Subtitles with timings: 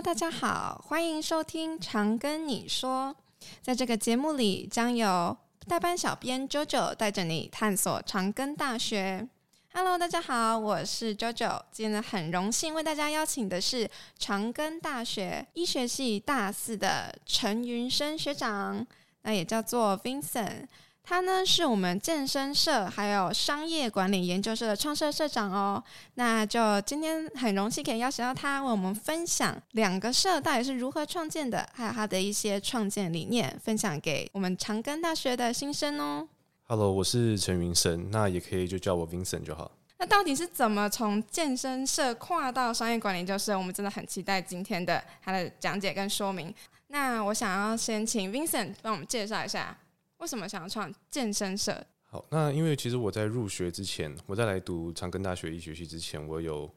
[0.00, 3.16] 大家好，欢迎收听《长跟你说》。
[3.60, 5.36] 在这个节目里，将由
[5.66, 9.28] 代班小编 JoJo 带着你探索长庚大学。
[9.72, 11.62] Hello，大家好，我是 JoJo。
[11.72, 18.86] 今天很荣幸为大家邀请的是长庚大学医学系大四的陈云生学长，
[19.22, 20.66] 那也叫做 Vincent。
[21.08, 25.82] 他呢是我们健身社还有商业管理研究社的创社社长哦，
[26.16, 36.28] 那就今天很荣幸可以邀请到他为我们分享两个社到底是如何创建的，还有他的一些创建理念，分享给我们长庚大学的新生哦。
[36.64, 39.70] Hello，我是陈云生，那也可以就叫我 Vincent 就好。
[39.96, 43.56] 那到底是怎么从健身社跨到商业管理研究社？
[43.56, 46.54] 我们真的很期待今天的他的讲解跟说明。
[46.88, 49.74] 那我想要先请 Vincent 帮我们介绍一下。
[50.18, 51.84] 为什么想要创健身社？
[52.04, 56.72] 好，那因为其实我在入学之前，我在来读长庚大学医学系之前，我有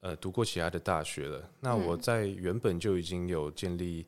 [0.00, 1.50] 呃读过其他的大学了。
[1.60, 4.06] 那我在原本就已经有建立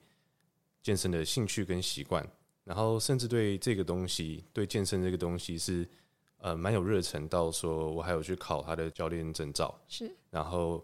[0.83, 2.27] 健身的兴趣跟习惯，
[2.65, 5.87] 然后甚至对这个东西，对健身这个东西是
[6.39, 10.83] 呃蛮有热忱，到说我还有去考他的教练证照，是，然后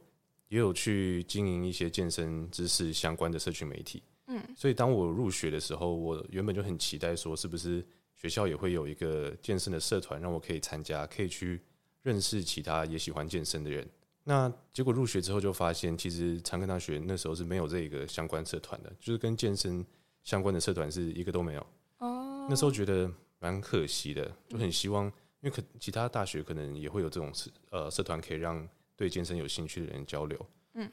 [0.48, 4.02] 也有去经营一些健身知识相关的社群媒体。
[4.32, 11.60] 嗯，所以当我入学的时候，我原本就很期待说，是不是学校也会有一个健身的社团，让我可以参加，可以去
[12.02, 13.84] 认识其他也喜欢健身的人。
[14.22, 19.84] 那结果入学之后就发现，其实长庚大学那时候是没有这个相关社团的，就是跟健身
[20.22, 21.66] 相关的社团是一个都没有。
[21.98, 25.12] 哦，那时候觉得蛮可惜的，就很希望，因
[25.48, 30.46] 为可其他大学可能也会有这种社呃社团，可以让对健身有兴趣的人交流。
[30.74, 30.88] 嗯。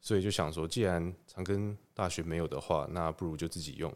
[0.00, 3.92] 所以就想说，既然长庚大学没有的话，那不如就自己用。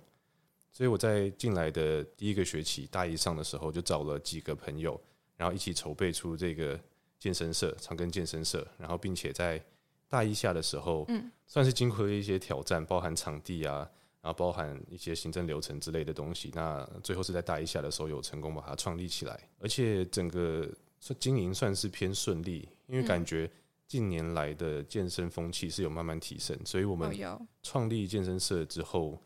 [0.72, 5.00] 所以我在进来的第一个学期大一上的时候，就找了几个朋友，
[5.36, 6.78] 然后一起筹备出这个
[7.18, 8.66] 健身社——长庚健身社。
[8.78, 9.62] 然后，并且在
[10.08, 13.88] 大一下的时候，嗯，算是经过了一些挑战，包含场地啊，
[14.20, 16.50] 然后包含一些行政流程之类的东西。
[16.54, 20.66] 那最后是在大一下的时候，有成功把它创立起来，而且整个
[21.20, 23.48] 经营算是偏顺利，因为感觉。
[23.88, 27.14] 近年来的健身风气是有慢慢提升，所以我们
[27.62, 29.20] 创立健身社之后，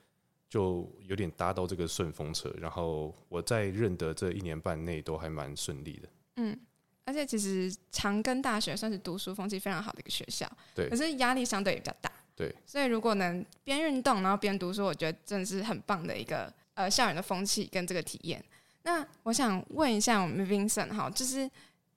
[0.49, 2.53] 就有点搭到这个顺风车。
[2.59, 6.09] 然后我在任的这一年半内都还蛮顺利的。
[6.37, 6.59] 嗯，
[7.05, 12.53] 而且其实长庚大学算是读书风气非常好的一个学校，对，可是压力相对也比较大，对。
[12.67, 18.45] 所以如果能边运动然后边读书，我觉得真的是很棒的一个呃校园的风气跟这个体验。
[18.83, 21.49] 那我想问一下我们 Vincent 哈，就是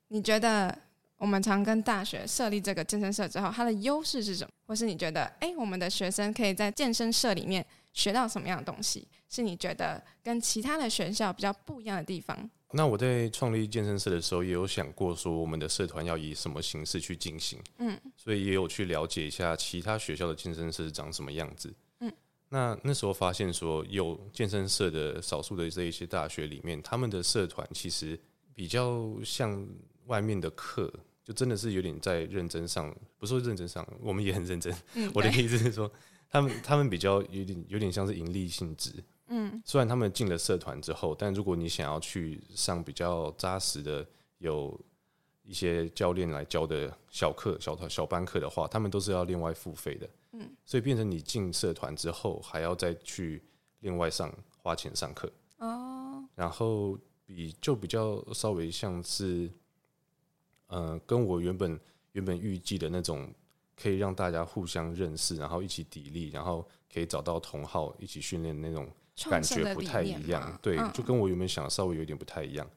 [0.10, 0.78] 你觉得？
[1.20, 4.50] 我们常跟大学设立这个健身社之后，它的优势是什么？
[4.66, 7.64] 或是你觉得，哎，我们的学生可以在健身社里面
[7.94, 9.06] 学到什么样的东西？
[9.28, 12.50] 是你觉得跟其他的学校比较不一样的地方？
[12.72, 17.60] 那我在创立健身社的时候，也有想过说，我们的社团要以什么形式去进行？
[17.80, 21.74] 嗯，所以也有去了解一下其他学校的健身社是长什么样子。
[22.00, 22.14] 嗯，
[22.48, 28.18] 那那时候发现说，有健身社的少数的这一些大学里面，他们的社团其实
[28.56, 29.68] 比较像
[30.06, 30.94] 外面的课。
[31.30, 34.76] 就真的是有点在认真上，不是说认真上，我们也很认真。
[34.96, 35.88] 嗯、 我的意思是说，
[36.28, 38.92] 他们他们比较有点有点像是盈利性质。
[39.28, 44.04] 嗯，虽然他们进了社团之后，但如果你想要去上比较扎实的，
[44.40, 44.76] 有
[45.44, 50.10] 一些教练来教的小课、小团、小班课的话，他们都是要另外付费的。
[50.32, 53.44] 嗯，所以变成你进社团之后，还要再去
[53.82, 55.32] 另外上花钱上课。
[55.60, 59.48] 哦，然后比就比较稍微像是。
[60.70, 61.80] 呃，跟我原本
[62.14, 63.32] 原本预计的那种
[63.76, 68.90] 可以让大家互相认识，然后一起砥砺，然后可以找到同好一起训练那种
[69.30, 70.58] 感觉不太一样。
[70.62, 72.70] 对，就跟我原本想的稍微有点不太一样。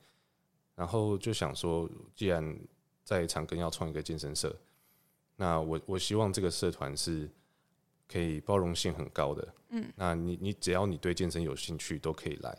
[0.74, 2.58] 然后就想说，既然
[3.04, 4.56] 在长庚要创一个健身社，
[5.36, 7.30] 那我我希望这个社团是
[8.08, 9.54] 可以包容性很高的。
[9.68, 12.56] 嗯，那你你只要你对健身有兴趣都可以来，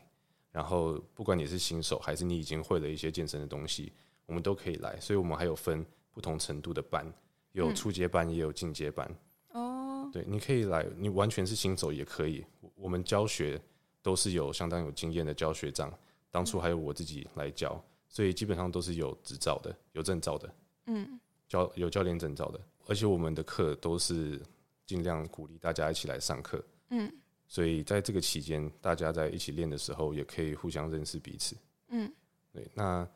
[0.52, 3.92] 然后不管你是新手还是你已经会了一些健身的东西。
[4.26, 7.06] 我们都可以来，所以我们还有分不同程度的班，
[7.52, 9.10] 有初阶班，也有进阶班。
[9.50, 12.46] 哦，对，你可以来，你完全是新手也可以。
[12.76, 13.62] 我们教学
[14.02, 15.94] 都是有相当有经验的教学长，
[16.32, 20.56] 当初还有我自己来教，所以基本上都是有执照的、有证照的。
[20.86, 24.42] 嗯，教有教练证照的，而且我们的课都是
[24.86, 26.64] 尽量鼓励大家一起来上课。
[26.90, 27.12] 嗯，
[27.48, 31.56] 所以在这个期间，大家在一起练的时候，也可以互相认识彼此。
[31.90, 32.12] 嗯，
[32.52, 33.08] 对，那。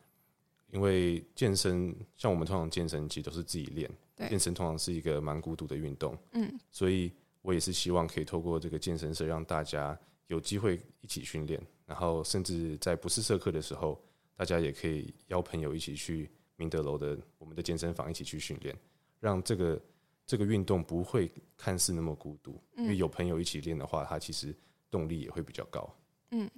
[0.72, 3.90] 因为健身，像我们通常健身其实都是自己练，
[4.30, 7.12] 健身通常是一个蛮孤独的运动，嗯，所以
[7.42, 9.98] 我也是希望可以透过这个健身社，让大家
[10.28, 14.02] 有机会一起训练，然后甚至在不是社课的时候，
[14.36, 18.76] 大家也可以邀朋友一起去明德楼的我们的健身房一起去训练，
[19.20, 19.82] 让这个
[20.26, 24.54] 这个运动不会看似那么孤独，嗯、因为有朋友一起练的话，它其实
[24.92, 25.82] 动力也会比较高。
[25.82, 26.07] 嗯，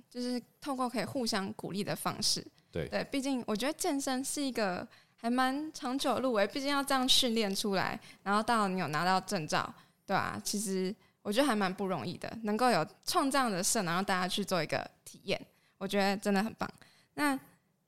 [0.09, 2.45] 就是透过可以互相鼓励的方式。
[2.71, 9.73] 对对，毕竟我觉得健身是一个还蛮长久的路诶，毕竟要这样训练出来，然后到你有拿到证照，
[10.05, 10.41] 对吧、啊？
[10.43, 15.39] 其实我觉得还蛮不容易的，能够有创这样的社，然后大家去做一个体验，
[15.77, 16.69] 我觉得真的很棒。
[17.15, 17.37] 那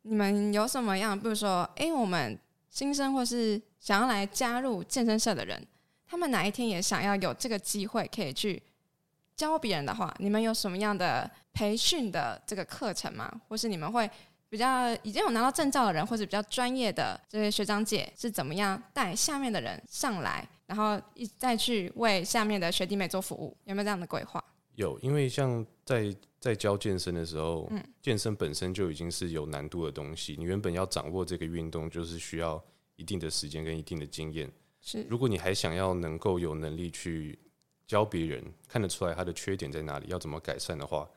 [0.02, 2.38] 你们有什么样，比如说，哎、欸，我们
[2.70, 5.64] 新生或是想要来加入健身社的人，
[6.08, 8.62] 他们哪一天也想要有这个机会可以去
[9.36, 13.42] 教别人的话，你们有什么样的培训的这个课程吗？
[13.48, 14.10] 或是你们会？
[14.50, 23.56] 比较已经有拿到证照的人，或者比较专业的这些学长姐是怎么样带下面的人上来，然后一再去为下面的学弟妹做服务？
[23.64, 24.44] 有没有这样的规划？
[24.76, 30.36] 有，因为像在在教健身的时候，嗯，健身本身就已经是有难度的东西。
[30.38, 32.62] 你原本要掌握这个运动，就是需要
[32.98, 34.52] 一定的时间跟一定的经验。
[34.82, 37.40] 是，如果你还想要能够有能力去
[37.88, 41.10] 教别人，看得出来他的缺点在哪里，要怎么改善的话，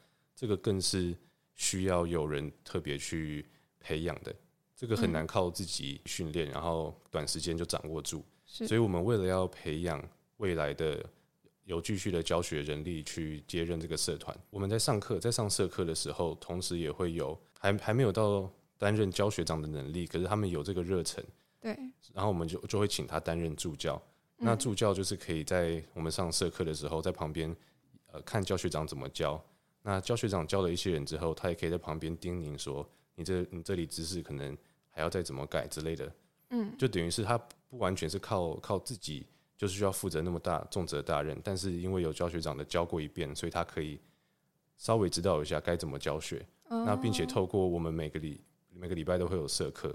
[0.44, 1.16] 这个更是。
[1.56, 3.46] 需要有人特别去
[3.78, 4.34] 培养的，
[4.74, 8.24] 这个很难靠自己训练，然后短时间就掌握住。
[8.44, 10.02] 所以我们为了要培养
[10.38, 11.00] 未来的
[11.62, 21.24] 有继续的教学人力去接任这个社团，我们在上课，在上社课的时候，同时也会有还还没有到担任教学长的能力，可是他们有这个热忱，
[21.60, 21.70] 对，
[22.12, 24.02] 然后我们就就会请他担任助教。
[24.38, 27.54] 那助教就是可以在我们上社课的时候，在旁边
[28.10, 29.40] 呃看教学长怎么教。
[29.86, 34.56] 那教学长教了一些人之后，他也可以在旁边叮咛说：“你这你这里知识可能
[34.88, 36.10] 还要再怎么改之类的。”
[36.48, 37.36] 嗯，就等于是他
[37.68, 39.26] 不完全是靠靠自己，
[39.58, 41.38] 就是需要负责那么大重责大任。
[41.44, 44.00] 但是因为有教学长的教过一遍，所以他可以
[44.78, 46.44] 稍微指导一下该怎么教学。
[46.66, 48.40] 那并且透过我们每个礼
[48.72, 49.94] 每个礼拜都会有社课，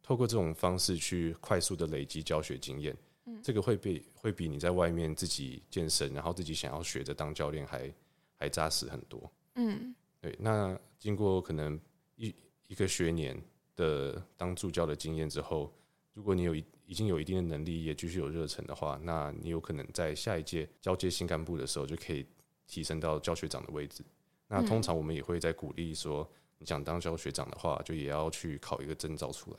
[0.00, 2.96] 透过这种方式去快速的累积教学经验。
[3.26, 7.92] 嗯，这个会比会比你在外面自己健身，然后自己想要学着当教练还。
[8.38, 10.36] 还扎实很多，嗯，对。
[10.38, 11.80] 那经过可能
[12.16, 12.34] 一
[12.66, 13.40] 一个学年
[13.76, 15.72] 的当助教的经验之后，
[16.12, 22.26] 如果你有一已经有一定的能力，也继续有热忱的话，那你有可能在下一届交接新干部的时候，就可以
[22.66, 24.04] 提升到教学长的位置。
[24.48, 29.56] 那通常我们也会在鼓励说，你想当教学长的话，就也要去考一个证照出来。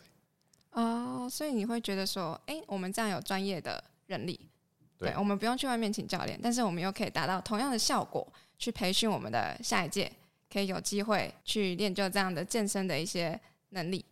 [0.71, 4.47] 哦，所以你会觉得说，哎，我们这样有专业的人力，
[4.97, 8.27] 对，我们不用去外面请教练，但是我们又可以达到同样的效果。
[8.57, 10.09] 去培训我们的下一届，
[10.49, 13.37] 可以有机会去练就这样的健身的一些
[13.71, 14.05] 能力。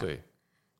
[0.00, 0.22] 对。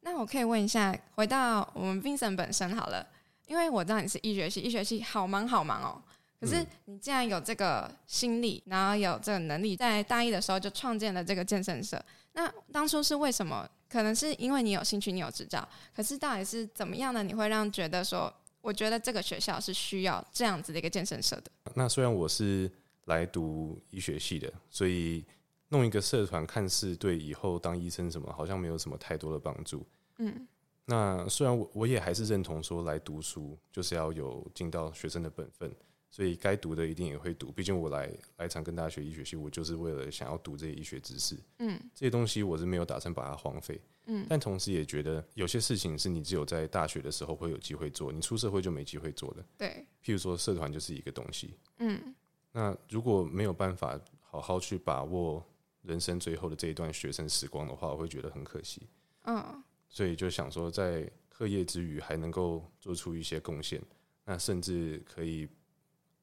[0.03, 3.05] 那我可以问一下，回到我们 Vincent 本身好了，
[3.49, 6.01] 因为我知道你是医学系，医学系好忙好忙哦。
[6.41, 12.01] 可是你既然有这个心力，然后有这个能力，在大一的时候就创建了这个健身社。
[12.35, 13.69] 那当初是为什么？
[13.89, 15.69] 可能是因为你有兴趣，你有执照。
[15.93, 17.25] 可是到底是怎么样的？
[17.25, 21.51] 你会让觉得说，我觉得这个学校是需要这样子的一个健身社的。
[21.75, 22.71] 那虽然我是。
[23.07, 25.25] 来读医学系的，所以
[25.71, 29.85] 弄一个社团，看似对以后当医生什么好像没有什么太多的帮助。
[30.19, 30.47] 嗯，
[30.85, 35.75] 那虽然我我也还是认同说，来读书就是要有尽到学生的本分，
[36.11, 37.51] 所以该读的一定也会读。
[37.53, 41.37] 毕竟我来来长庚大学医学系，我就是为了想要读这些医学知识。
[41.59, 43.81] 嗯，这些东西我是没有打算把它荒废。
[44.07, 49.45] 嗯，但同时也觉得有些事情是你只有在大学的时候会有机会做，你出社会就没机会做的。
[49.57, 51.55] 对，譬如说社团就是一个东西。
[51.79, 52.15] 嗯。
[52.53, 55.47] 那如果没有办法好好去把握
[55.83, 58.89] 人生最后的这一段学生时光的话，我会觉得很可惜。
[59.23, 63.81] 嗯，所以就想说，在课业之余还能够做出一些贡献，
[64.25, 65.49] 那甚至可以，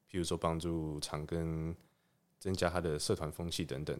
[0.10, 1.76] 譬如说帮助长庚
[2.40, 3.98] 增加他的社团风气等等，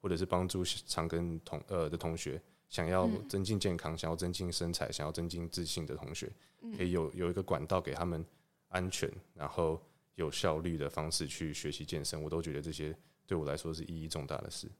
[0.00, 6.32] 或者是帮助长庚同呃的同学想要增进健康、想要增进身材、想要增进自信的同学，
[6.76, 8.24] 可以有有一个管道给他们
[8.68, 9.80] 安全，然后。
[10.16, 12.96] 有效率的方式去学习健身，我都觉得这些
[13.26, 14.70] 对我来说是意义重大的事。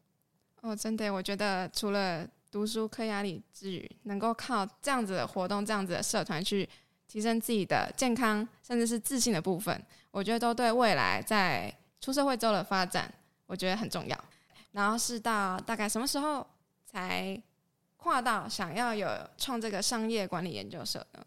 [0.61, 6.69] 哦，真的，我觉得除了读书课压力之余，能够靠这样子的活动、这样子的社团去
[7.07, 13.13] 提升自己的健康，甚至是自信的部分，我觉得都对未来在出社会之后的发展，
[13.47, 14.25] 我觉得很重要。
[14.73, 16.47] 然后是到大概什么时候
[16.85, 17.41] 才
[17.97, 19.09] 跨到想要有
[19.39, 21.25] 创这个商业管理研究社呢？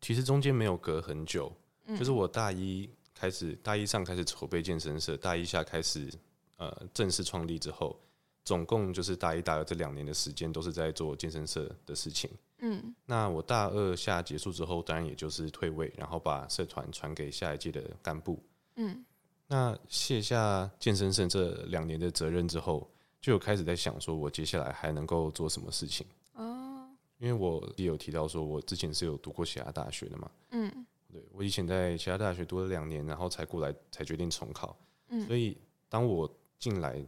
[0.00, 1.52] 其实中间没有隔很久，
[1.98, 2.88] 就是我大一。
[3.16, 6.12] 开始大一上开始筹备健身社，大一下开始
[6.56, 7.96] 呃正式创立之后，
[8.44, 12.30] 总共就是大一大二这两年的时间都是在做健身社的事情。
[12.58, 18.42] 嗯，那我大二下结束之后，当然也就是退位，然后把社团传给下一届的干部。
[18.76, 19.04] 嗯，
[19.46, 26.06] 那卸下健身社这两年的责任之后，就有开始在想说，我接下来还能够做什么事情？
[26.34, 30.30] 哦，因为我也有提到说，我之前是有读过其他大学的嘛。
[30.50, 30.86] 嗯。
[31.12, 34.76] 对，我以前在其他大学读了两年，然后才过来才决定重考。
[35.08, 35.56] 嗯，所以
[35.88, 37.00] 当我进来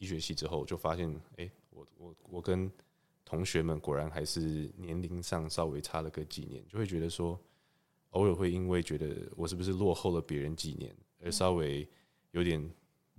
[0.00, 2.68] 医学系之后，就发现，哎、欸，我我我跟
[3.22, 7.38] 同学们果然还是年龄上稍微差了个几年，就会觉得说，
[8.12, 11.86] 偶尔会因为觉得我是不是落后了别人几年，而稍微
[12.30, 12.68] 有点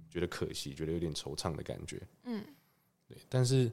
[0.10, 2.02] 觉得可惜，觉得有点惆怅的感觉。
[2.24, 2.44] 嗯，
[3.08, 3.16] 对。
[3.30, 3.72] 但是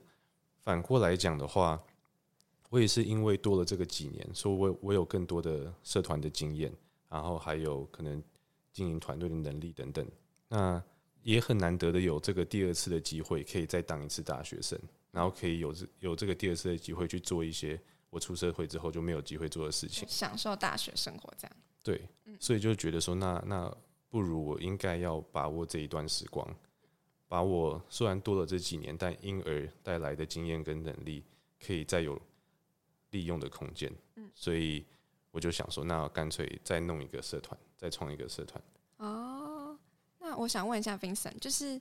[0.63, 1.83] 反过来讲的话，
[2.69, 6.71] 我也是因为多了这个几年，所以我我有更多的社团的经验，
[7.09, 8.23] 然后还有可能
[8.71, 10.07] 经营团队的能力等等。
[10.47, 10.81] 那
[11.29, 14.79] 也很难得的有这个第二次的机会，可以再当一次大学生，
[15.11, 21.57] 然后可以有这有这个第二次的机会去做一些我出社会之后就没有机会做的事情，享受大学生活这样。
[21.83, 22.09] 对，
[22.41, 23.77] 所以就觉得说那，那那
[24.09, 26.57] 不如我应该要把握这一段时光，
[27.29, 31.23] 把我虽然多了这几年，但因而带来的经验跟能力，
[31.65, 32.21] 可以再有。
[33.11, 34.85] 利用的空间，嗯，所以
[35.31, 38.63] 我就想说，那干脆再弄一个社团，再创一个社团。
[40.39, 41.81] 我想问一下 Vincent，就是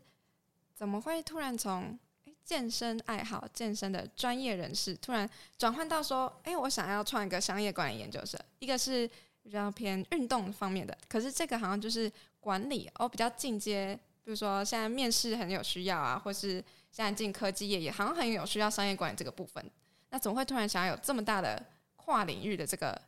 [0.74, 1.98] 怎么会突然从
[2.44, 8.40] 健身爱好、健身的专业人士，突然转换到说，哎，我想要创一个商业管理研究生？
[8.60, 9.08] 一个是
[9.44, 19.64] 比较偏运动方面的，可是这个好像就是管理哦，比较进阶，比如说现在面试很有需要啊，或是现在进科技业也好像很有需要商业管理这个部分。
[20.10, 21.64] 那怎么会突然想要有这么大的
[21.96, 23.00] 跨领域的这个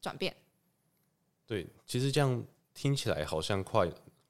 [0.00, 0.34] 转变？
[1.46, 2.42] 对，其实这样
[2.74, 3.86] 听起来好像跨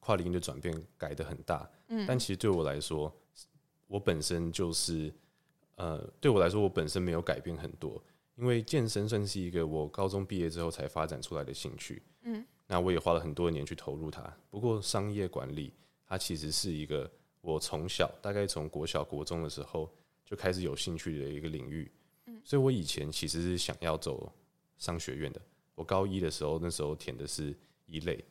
[0.06, 3.12] 跨领域的转变改得很大，嗯，但其实对我来说，
[3.88, 5.12] 我本身就是
[5.74, 8.00] 呃，对我来说，我本身没有改变很多，
[8.36, 14.22] 因为健身算是一个我高中毕业之后才发展出来的兴趣，嗯，那我也花了很多年去投入它。
[14.48, 15.72] 不过商业管理，
[16.06, 17.10] 它其实是一个
[17.40, 19.92] 我从小大概从国小国中的时候
[20.24, 21.90] 就开始有兴趣的一个领域。
[22.26, 22.40] 嗯。
[22.44, 24.32] 所以，我以前其实是想要走
[24.78, 25.40] 商学院的。
[25.74, 27.52] 我高一的时候，那时候填的是
[27.86, 28.24] 一类，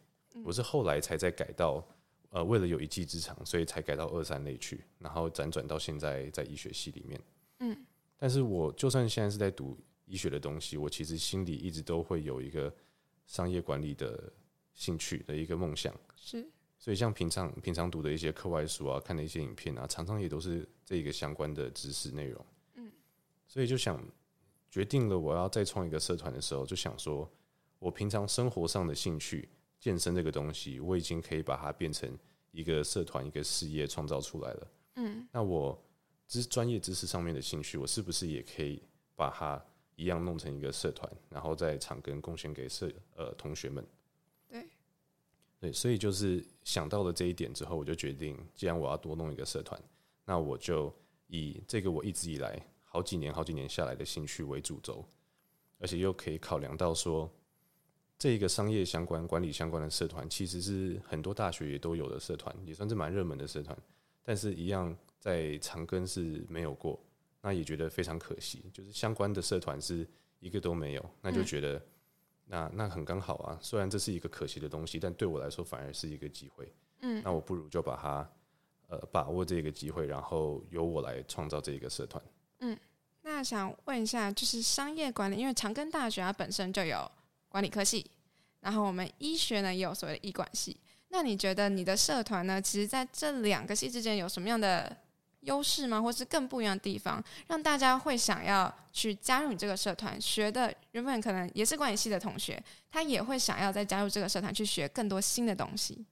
[0.44, 1.86] 我是后来才在改到，
[2.30, 7.22] 呃，为了有一技之长，所以才改到二三类去，然后辗转到现在在医学系里面。
[7.60, 7.86] 嗯，
[8.18, 12.74] 但是我就算现在是在读医学的东西，我其实心里一直都会有一个
[13.26, 14.32] 商业管理的
[14.74, 15.94] 兴趣的一个梦想。
[16.16, 16.46] 是，
[16.78, 22.46] 所以像平常平常读的一些课外书啊，看的一些影片啊，常常也都是这个相关的知识内容。
[22.76, 22.92] 嗯
[23.48, 24.04] 所以就想
[24.70, 27.30] 决定了，我要再创一个社团的时候，就想说，
[27.80, 29.48] 我平常生活上的兴趣，
[29.86, 32.12] 健身这个东西，我已经可以把它变成
[32.50, 34.72] 一个社团、一个事业创造出来了。
[34.96, 35.80] 嗯，那我
[36.28, 38.82] 知专业知识上面的兴趣，我是不是也可以
[39.14, 39.64] 把它
[39.96, 43.86] 一样弄成一个社团，然后在场跟贡献给社呃同学们？
[44.50, 44.68] 对，
[45.60, 49.80] 对，所以就是想到了这一点之后，我就决定，既然我要多弄一个社团，
[50.26, 50.92] 那我就
[51.28, 52.60] 以这个我一直以来。
[52.82, 55.06] 好几年、好几年下来的兴趣为主轴，
[55.78, 57.30] 而且又可以考量到说，
[58.18, 63.78] 这一个商业相关、管理相关的社团，其实是很多大学也都有的社团，也算是蛮热门的社团。
[64.24, 67.00] 但是，一样在长庚是没有过，
[67.42, 68.64] 那也觉得非常可惜。
[68.74, 70.08] 就是相关的社团是
[70.40, 71.80] 一个都没有，那就觉得
[72.46, 73.60] 那那很刚好啊。
[73.62, 76.74] 虽然这是一个可惜的东西，但对我来说反而是一个机会。
[77.02, 78.28] 嗯，那我不如就把它
[78.88, 82.24] 呃把握这个机会，然后由我来创造这一个社团。
[82.60, 82.76] 嗯，
[83.22, 87.12] 那想问一下，就是商业管理，因为长庚大学它本身就有
[87.56, 88.06] 管理科系，
[88.60, 90.76] 然后我们医学呢也有所谓的医管系。
[91.08, 94.94] 那你觉得你的社团呢，其实在这两个系之间有什么样的
[95.40, 96.02] 优势吗？
[96.02, 100.20] 或是更不一样的地方，让大家会想要去加入你这个社团？
[100.20, 106.06] 学的原本可能也是管理系的同学，他也会想要再加入这个社团去学更多新的东西。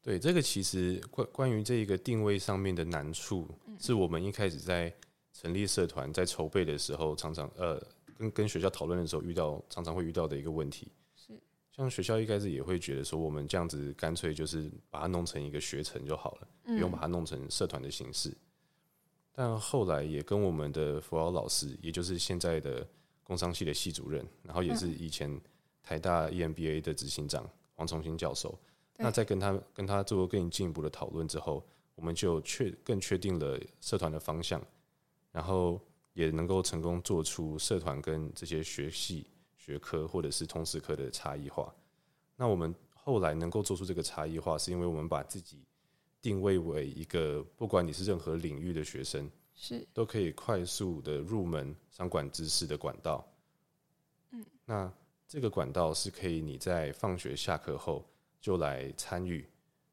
[0.00, 3.48] 对，这个其实关关于这一个定位上面的难处，
[3.80, 4.94] 是我们一开始在
[5.32, 7.82] 成立社团、在筹备的时候，常常呃
[8.18, 10.88] 跟跟学校讨论的时候遇到，常常会遇到的一个问题。
[11.14, 11.32] 是，
[11.70, 18.36] 像学校一开始也会觉得说，我们这样子干脆就是把它弄成一个学程就好了，不用把它弄成社团的形式。
[19.32, 22.86] 但后来也跟我们的辅导老师，也就是现在的
[23.22, 25.40] 工商系的系主任，然后也是以前
[25.82, 28.58] 台大 EMBA 的执行长黄崇新教授。
[28.96, 31.62] 那在跟他跟他做更进一步的讨论之后，
[31.94, 34.58] 我们就确更确定了社团的方向，
[35.30, 35.78] 然后
[36.16, 41.72] 也能够成功做出社团跟这些学系学科或者是通识科的差异化。
[42.34, 45.62] 那我们后来能够做出这个差异化，是因为我们把自己
[46.20, 53.24] 定位为一个不管你是任何领域的学生，是都可以快速的入门商管知识的管道。
[54.30, 54.92] 嗯，那
[55.28, 58.04] 这个管道是可以你在放学下课后。
[58.38, 59.44] 就来参与，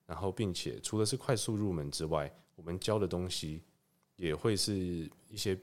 [0.05, 3.63] 然后并且除了是快速入门之外，我们教的东西
[4.15, 5.59] 也会是一些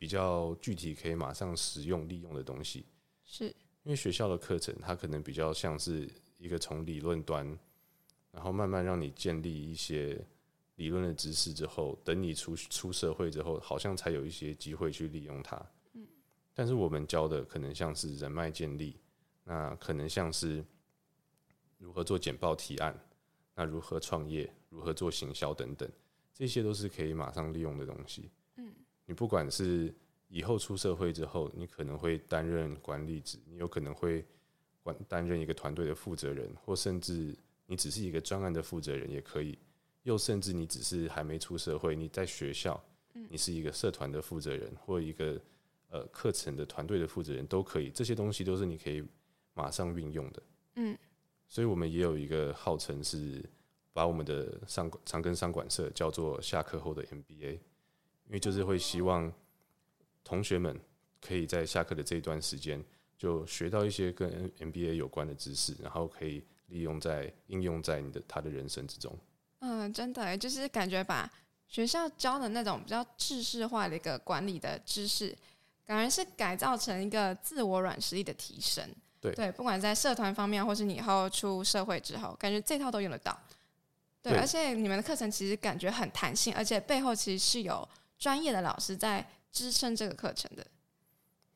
[0.00, 2.86] 比较具体可以马上使用利用的东西。
[3.22, 3.48] 是，
[3.82, 7.46] 因为学校的课程它可能比较像是一个从理论端，
[8.32, 10.18] 然后慢慢让你建立一些
[10.76, 15.54] 理论的知识之后，等你出出社会之后，好像才有一些机会去利用它。
[15.92, 16.06] 嗯，
[16.54, 18.96] 但是我们教的可能像是人脉建立，
[19.44, 20.64] 那可能像是
[21.76, 22.98] 如何做简报提案，
[23.54, 25.86] 那如何创业，如何做行销等等，
[26.32, 28.30] 这些都是可以马上利用的东西。
[29.10, 29.92] 嗯，你不管是
[30.28, 34.24] 以后出社会之后，你可能会担任管理职，你有可能会
[34.82, 37.36] 管担任一个团队的负责人，或甚至
[37.66, 39.58] 你只是一个专案的负责人也可以。
[40.04, 42.82] 又甚至你只是还没出社会，你在学校，
[43.28, 45.38] 你是一个社团的负责人，或一个
[45.90, 47.90] 呃课程的团队的负责人都可以。
[47.90, 49.04] 这些东西都是你可以
[49.52, 50.42] 马上运用的。
[50.76, 50.96] 嗯，
[51.46, 53.44] 所以我们也有一个号称是
[53.92, 57.58] 把我们的上长庚商管社叫做下课后的 MBA，
[58.30, 59.30] 因为就是会希望
[60.22, 60.78] 同学们
[61.20, 62.80] 可以在下课的这一段时间
[63.18, 69.12] 就学到一些跟 MBA 有关的知识，然后可以利用在应用在你的他的人生之中。
[69.58, 71.28] 嗯，真的，就是感觉把
[71.66, 75.36] 学校教的那种比较制式化的一个管理的知识，
[75.84, 78.88] 感觉是改造成一个自我软实力的提升。
[79.20, 83.36] 对，对，不管在社团方面，或是你以后出社会之后，感觉这套都用得到。
[84.22, 87.86] 对，对，而且你们的课程其实感觉很弹性，而且背后其实是有
[88.20, 90.64] 专业的老师在支撑这个课程的。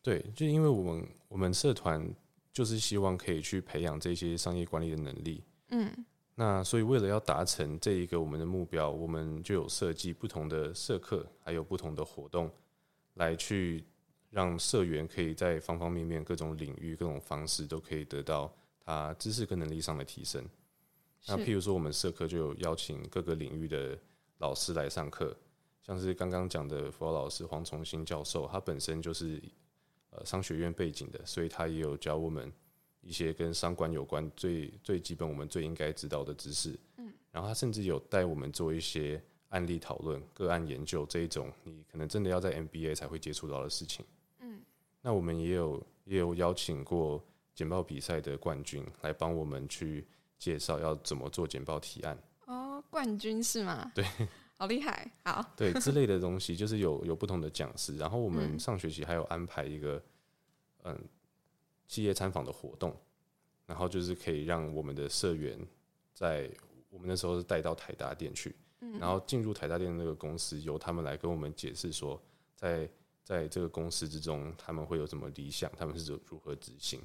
[0.02, 2.12] 对，就因为我们我们社团
[2.52, 5.44] 就是希望可以去培养这些商业管理的能力。
[5.68, 6.04] 嗯。
[6.36, 12.50] 那所以，为了要达成这一个我们的目标，我们就有设计不同的社课，还有不同的活动，
[13.14, 13.84] 来去
[14.30, 18.52] 让社员可以在方方面面、各种领域、各种方式都可以得到
[18.84, 20.44] 他知识跟能力上的提升。
[21.28, 23.96] 那譬如说，我们社课就有邀请各个领域的
[24.38, 25.36] 老师来上课，
[25.86, 29.40] 像是刚刚讲的辅导老师黄崇新教授，他本身就是
[30.10, 32.52] 呃商学院背景的，所以他也有教我们。
[33.06, 44.06] 一些跟商管有关最最基本我们最应该知道的知识，嗯，然后他甚至有带我们做一些案例讨论、个案研究这一种，你可能真的要在 MBA 才会接触到的事情，
[44.38, 44.62] 嗯，
[45.02, 47.22] 那我们也有也有邀请过
[47.54, 50.06] 简报比赛的冠军来帮我们去
[50.38, 52.18] 介绍要怎么做简报提案。
[52.46, 53.92] 哦，冠军是吗？
[53.94, 54.02] 对，
[54.64, 60.02] 好厉害，好，对之类的东西，就是有有不同的讲师，然后我们上学期还有安排一个，
[60.84, 60.98] 嗯。
[61.86, 62.96] 企业参访的活动，
[63.66, 65.56] 然后就是可以让我们的社员
[66.14, 66.50] 在
[66.88, 68.56] 我们那时候是带到台达店去，
[68.98, 72.20] 然后进入台达店的那个公司，由他们来跟我们解释说，
[72.56, 72.88] 在
[73.22, 76.98] 在这个公司之中，他们会有什么理想，他们是如何执行。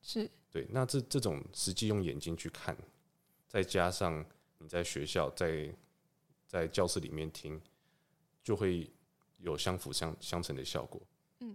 [0.00, 2.74] 是对，那这这种实际用眼睛去看，
[3.46, 4.24] 再加上
[4.56, 5.70] 你在学校在
[6.54, 7.60] 在教室里面听，
[8.40, 8.88] 就会
[9.38, 11.02] 有相辅相相成的效果。
[11.40, 11.52] 嗯，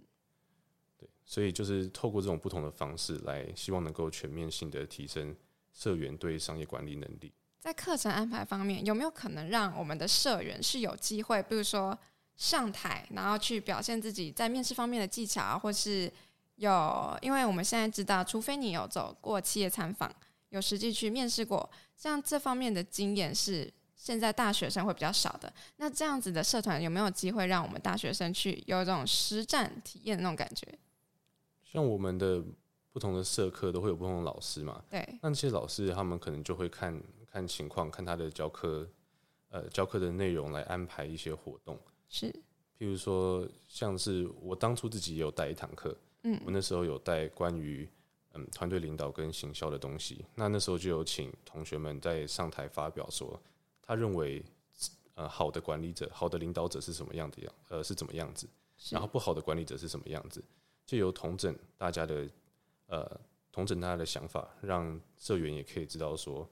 [0.98, 5.34] 对所以就是透过这种不同的方式来，希望能够全面性的提升
[5.72, 7.32] 社员对商业管理能力。
[7.58, 11.98] 在课程安排方面，有没有可能让我们的社员是有机会，比如说
[12.36, 16.12] 上台，然后去表现自己在面试方面的技巧，或是
[16.56, 17.18] 有？
[17.22, 20.14] 因为我们现在知道，除非你有走过企业参访，
[20.50, 25.52] 有实际去面试过，像这方面的经验是现在大学生会比较少的。
[25.76, 30.66] 那这样子的社团有没有机会让我们大学生去有一种实战体验的那种感觉？
[31.62, 32.42] 像我们的
[32.92, 36.98] 不同的社课都会有不同的老师嘛，对，那这些老师他们可能就会看
[37.30, 38.88] 看情况，看他的教课，
[39.50, 41.78] 呃，教课的内容来安排一些活动。
[42.08, 42.32] 是，
[42.78, 47.88] 譬如说，像是我当初自己也有带一堂课，嗯，我那时候有带关于
[48.32, 53.40] 嗯团队领导跟行销的东西，那那时候就有请同学们在上台发表说，
[53.90, 54.40] 他认为
[55.14, 58.48] 呃好的管理者、好的领导者是什么样的样，呃是怎么样子，
[58.88, 60.40] 然后不好的管理者是什么样子。
[60.86, 62.30] 就由同整大家的，
[62.86, 66.48] 呃，同整大家的想法，让社员也可以知道说，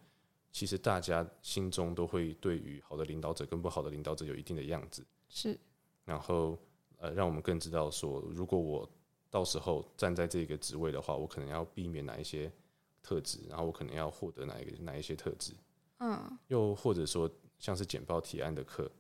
[0.51, 5.07] 其实大家心中都会对于好的领导者跟不好的领导者有一定的样子。
[5.29, 5.57] 是，
[6.05, 6.59] 然后
[6.97, 8.91] 呃，让我们更知道说，如果我
[9.31, 12.51] 到时候站在这个职位的话，我可能要避免哪一些
[13.01, 15.53] 特质，然后我可能要获得哪一个哪一些特质。
[15.99, 18.91] 嗯，又或者说像是简报提案的课，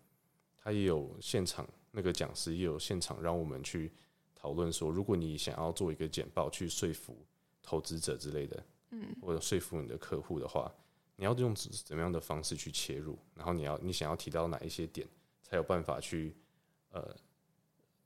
[0.56, 3.92] 他也有现场那个讲师也有现场让我们去。
[4.40, 7.26] 讨论说，如果你想要做一个简报去说服
[7.60, 10.72] 投资者之类的，嗯，或者说服你的客户的话，
[11.16, 13.18] 你要用怎么样的方式去切入？
[13.34, 15.04] 然后你要你想要提到哪一些点，
[15.42, 16.36] 才有办法去
[16.90, 17.16] 呃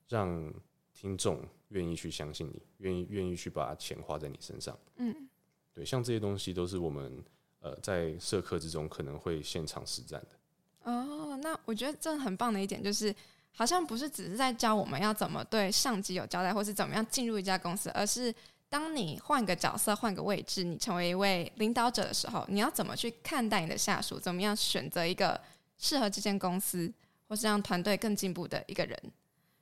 [0.09, 0.51] 让
[0.91, 4.75] 听众愿意去相信你，愿意愿意去把钱花在你身上。
[4.95, 5.29] 嗯，
[5.71, 7.23] 对，像这些东西都是我们
[7.63, 10.91] 呃在社课之中可能会现场实战的。
[10.91, 13.13] 哦，那我觉得这很棒的一点就是。
[13.55, 18.33] 好像不是只是在教我们要怎么对上级有交代，或是怎么样进入一家公司，而是
[18.67, 24.19] 当你换个角色、换个位置，你成为一位领导者的时候，你要怎么去看待你的下属？
[24.19, 25.39] 怎么样选择一个
[25.77, 26.91] 适合这间公司
[27.27, 28.99] 或是让团队更进步的一个人？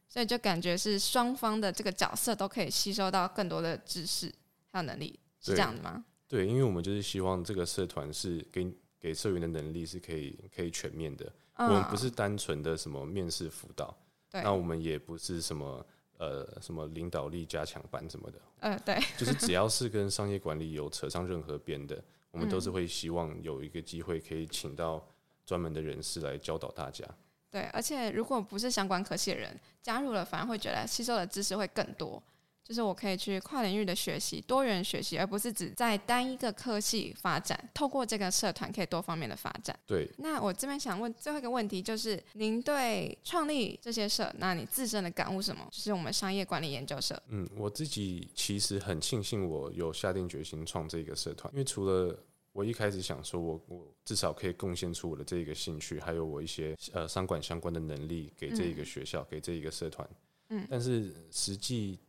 [0.07, 4.33] 所以就感觉是双方的这个角色都可以吸收到更多的知识
[4.71, 6.05] 还有能力，是这样的吗？
[6.32, 13.94] 对，因为我们就是希望这个社团是给给社员的能力是可以可以全面的，嗯、我们不是单纯的什么面试辅导，
[14.30, 15.86] 对那我们也不是什么。
[16.17, 25.04] 呃，什么领导力加强班什么的，嗯、呃，对，就是只要是跟商业管理有扯上任何边的，我们都是会希望有一个机会可以请到
[25.48, 27.04] 专门的人士来教导大家。
[27.50, 32.22] 对，而且如果不是相关科系的人加入了，反而会觉得吸收的知识会更多。
[32.63, 37.69] 就是我可以去跨领域的学习，多元学习，而不是只在单一个科系发展。
[37.74, 39.78] 透过这个社团，可以多方面的发展。
[39.86, 40.10] 对。
[40.19, 45.67] 那我这边想问最后一个问题，就是您对创立这些社，那你自身的感悟什么？
[45.71, 47.21] 就是我们商业管理研究社。
[47.28, 52.17] 嗯，我自己其实很庆幸我有下定决心创这个社团，因为除了
[52.54, 60.08] 我一开始想说我我至少可以贡献出我的这个兴趣，还有我一些呃商管相关的能力给这一个学校，嗯、给这一个社团。
[60.50, 60.65] 嗯。
[60.69, 62.00] 但是实际。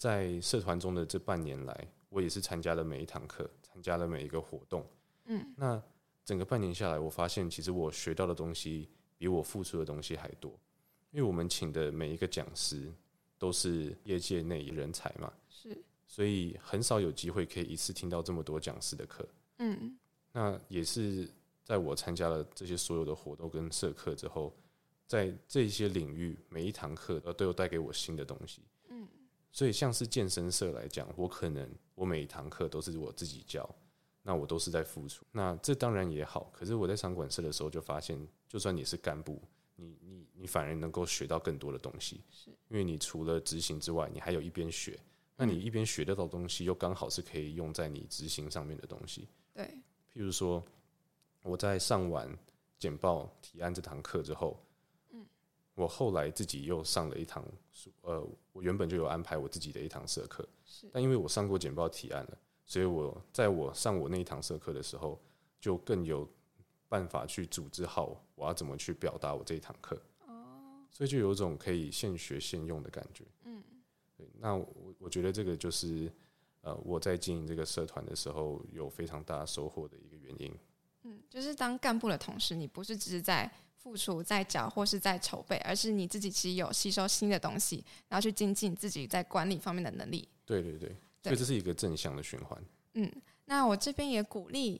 [0.00, 4.82] 在社团中的这半年来，我也是参加了每一堂课，参加了每一个活动。
[5.26, 5.82] 嗯，那
[6.24, 10.50] 整个半年下来，我发现其实我学到的东西比我付出的东西还多。
[11.10, 12.90] 因为我们请的每一个讲师
[13.36, 19.28] 都是业界内人才嘛，是，所以很少有机会可以一次听到这么多讲师的课。
[19.58, 19.98] 嗯，
[20.32, 21.28] 那也是
[21.62, 24.56] 在我参加了这些所有的活动跟社课之后，
[25.06, 28.62] 在这些领域每一堂课都有带给我新的东西。
[29.52, 33.68] 所以，像是健身社来讲，我可能我每一堂课都是我自己教，
[34.22, 35.24] 那我都是在付出。
[35.32, 38.16] 那这当然也好，可是我在场馆社的时候就发现，
[38.48, 39.42] 就算你是干部，
[39.74, 44.98] 你你你反而能够学到更多的东西，是因为你除了执行之外，你还有一边学。
[45.36, 49.26] 那你一边学得到东西，又刚好是可以用在你执行上面的东西。
[49.54, 49.64] 对，
[50.12, 50.62] 譬如说，
[51.42, 52.28] 我在上完
[52.78, 54.62] 简报提案这堂课之后。
[55.80, 57.42] 我后来自己又上了一堂，
[58.02, 65.18] 呃，我原本就有安排我自己的一堂社课，是但因为我上过简报提案了，所以我在我上我那一堂社课的时候，
[65.58, 66.28] 就更有
[66.88, 73.62] 办法去组织好我要怎么去表达我这一堂课，哦，所以就有种可以现学现用的感觉，嗯，
[74.16, 76.12] 对，那我我觉得这个就是
[76.60, 80.58] 呃我在经营这个社团的时候有非常大收获的一个原因，嗯，
[81.30, 83.50] 就是当干部的同时，你不是只是在。
[83.82, 90.28] 付出在缴或是在筹备，而是你自己其实有吸收新的东西，然后去精进自己在管理方面的能力。
[90.44, 92.62] 对对对，所以这是一个正向的循环。
[92.92, 93.10] 嗯，
[93.46, 94.78] 那我这边也鼓励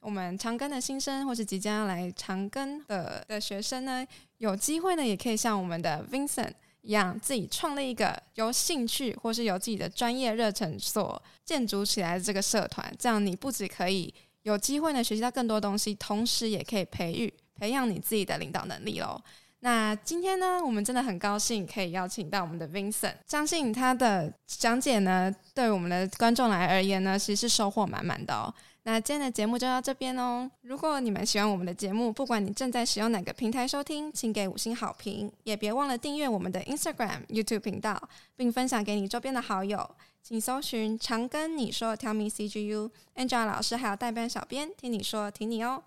[0.00, 4.04] 我们长庚的新生，或是即将要来长庚的的学生呢，
[4.38, 12.90] 有机会呢，也可以像我们的 Vincent 一样，自己创立一个由兴趣或是由自己的专业热忱所建筑起来的这个社团。
[12.98, 17.32] 这样你不只可以有机会呢学习到更多东西，同时也可以培育。
[17.60, 19.20] 培养你自己的领导能力喽。
[19.60, 28.54] 那今天呢，我们真的很高兴可以邀请到我们的 Vincent，相信他的讲解呢，对我们的观众来而言呢，其实是收获满满的哦。
[28.90, 30.50] 那今天的节目就到这边哦。
[30.62, 39.86] 如果你们喜欢我们的节目，不管你正在使用哪个平台收听，请给五星好评，也别忘了订阅我们的 Instagram、YouTube 频道，并分享给你周边的好友。
[40.22, 45.82] 请搜寻“常跟你说 ”，Tell me CGU，Angela 老师还有代班小编听你说，听你哦。